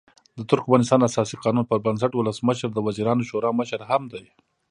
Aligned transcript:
د 0.37 0.39
ترکمنستان 0.51 0.99
اساسي 1.09 1.35
قانون 1.43 1.65
پر 1.69 1.79
بنسټ 1.85 2.11
ولسمشر 2.15 2.69
د 2.73 2.77
وزیرانو 2.87 3.27
شورا 3.29 3.51
مشر 3.59 3.81
هم 3.89 4.03
دی. 4.13 4.25